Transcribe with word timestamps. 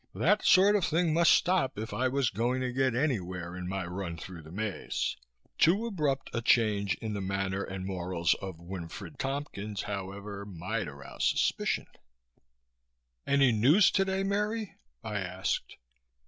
That 0.15 0.43
sort 0.43 0.75
of 0.75 0.83
thing 0.83 1.13
must 1.13 1.29
stop, 1.29 1.77
if 1.77 1.93
I 1.93 2.07
was 2.07 2.31
going 2.31 2.61
to 2.61 2.73
get 2.73 2.95
anywhere 2.95 3.55
in 3.55 3.67
my 3.67 3.85
run 3.85 4.17
through 4.17 4.41
the 4.41 4.51
maze. 4.51 5.15
Too 5.59 5.85
abrupt 5.85 6.31
a 6.33 6.41
change 6.41 6.95
in 6.95 7.13
the 7.13 7.21
manners 7.21 7.67
and 7.71 7.85
morals 7.85 8.33
of 8.41 8.55
Winfred 8.57 9.19
Tompkins, 9.19 9.83
however, 9.83 10.43
might 10.43 10.87
arouse 10.87 11.29
suspicion. 11.29 11.85
"Any 13.27 13.51
news 13.51 13.91
today, 13.91 14.23
Mary?" 14.23 14.73
I 15.03 15.19
asked. 15.19 15.77